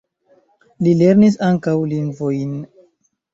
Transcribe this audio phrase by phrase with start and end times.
[0.87, 2.57] Li lernis ankaŭ lingvojn.